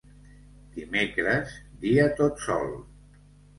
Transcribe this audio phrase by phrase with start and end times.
[0.77, 1.53] Dimecres,
[1.85, 2.69] dia tot sol.